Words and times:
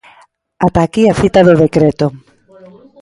Ata 0.65 0.79
aquí 0.83 1.03
a 1.07 1.17
cita 1.21 1.39
do 1.47 1.53
decreto. 1.63 2.07